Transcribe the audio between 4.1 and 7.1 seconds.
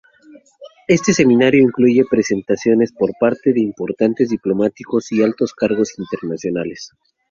diplomáticos y altos cargos internacionales.